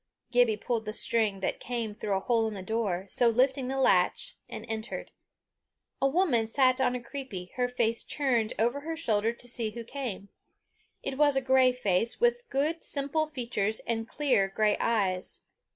[0.31, 3.77] Gibbie pulled the string that came through a hole in the door, so lifting the
[3.77, 5.11] latch, and entered.
[6.01, 9.83] A woman sat on a creepie, her face turned over her shoulder to see who
[9.83, 10.29] came.
[11.03, 15.41] It was a grey face, with good simple features and clear grey eyes.